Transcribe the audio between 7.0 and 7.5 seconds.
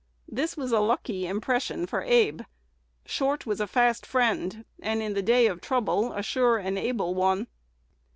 one.